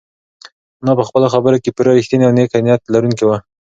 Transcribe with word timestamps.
انا 0.83 0.93
په 0.99 1.03
خپلو 1.07 1.27
خبرو 1.33 1.61
کې 1.63 1.73
پوره 1.75 1.91
رښتینې 1.99 2.25
او 2.27 2.35
نېک 2.37 2.51
نیت 2.65 2.81
لرونکې 2.93 3.25
وه. 3.25 3.37